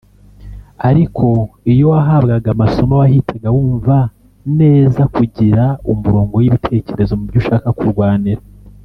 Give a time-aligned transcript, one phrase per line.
[0.89, 1.25] ariko
[1.71, 3.97] iyo wahabwaga amasomo wahitaga wumva
[4.59, 8.41] neza kugira umurongo w’ibitekerezo mu byo ushaka kurwanira